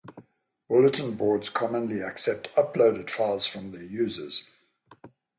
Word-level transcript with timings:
Bulletin 0.67 1.13
boards 1.13 1.49
commonly 1.49 2.01
accept 2.01 2.51
uploaded 2.55 3.07
files 3.07 3.45
from 3.45 3.69
their 3.71 3.83
users. 3.83 4.47